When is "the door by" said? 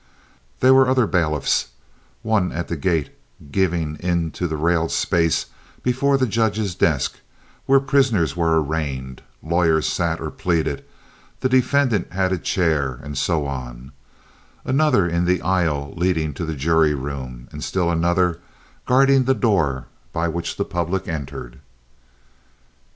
19.25-20.27